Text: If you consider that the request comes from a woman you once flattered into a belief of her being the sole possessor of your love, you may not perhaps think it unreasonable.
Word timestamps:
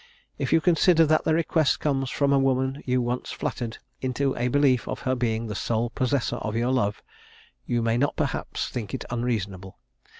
If 0.39 0.51
you 0.51 0.61
consider 0.61 1.05
that 1.05 1.25
the 1.25 1.33
request 1.35 1.79
comes 1.79 2.09
from 2.09 2.33
a 2.33 2.39
woman 2.39 2.81
you 2.87 3.03
once 3.03 3.29
flattered 3.29 3.77
into 4.01 4.35
a 4.35 4.47
belief 4.47 4.87
of 4.87 5.01
her 5.01 5.13
being 5.13 5.45
the 5.45 5.53
sole 5.53 5.91
possessor 5.91 6.37
of 6.37 6.55
your 6.55 6.71
love, 6.71 7.03
you 7.67 7.83
may 7.83 7.99
not 7.99 8.15
perhaps 8.15 8.67
think 8.67 8.95
it 8.95 9.05
unreasonable. 9.11 9.77